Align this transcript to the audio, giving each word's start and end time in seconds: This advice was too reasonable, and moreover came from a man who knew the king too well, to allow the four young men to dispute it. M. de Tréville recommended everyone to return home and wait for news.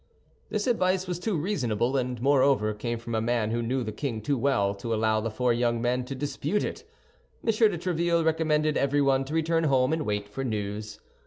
This 0.49 0.65
advice 0.65 1.05
was 1.05 1.19
too 1.19 1.37
reasonable, 1.37 1.95
and 1.95 2.19
moreover 2.19 2.73
came 2.73 2.97
from 2.97 3.13
a 3.13 3.21
man 3.21 3.51
who 3.51 3.61
knew 3.61 3.83
the 3.83 3.91
king 3.91 4.19
too 4.19 4.35
well, 4.35 4.73
to 4.73 4.95
allow 4.95 5.21
the 5.21 5.29
four 5.29 5.53
young 5.53 5.79
men 5.79 6.05
to 6.05 6.15
dispute 6.15 6.63
it. 6.63 6.83
M. 7.43 7.51
de 7.51 7.77
Tréville 7.77 8.25
recommended 8.25 8.77
everyone 8.77 9.25
to 9.25 9.35
return 9.35 9.65
home 9.65 9.93
and 9.93 10.03
wait 10.03 10.27
for 10.27 10.43
news. 10.43 10.99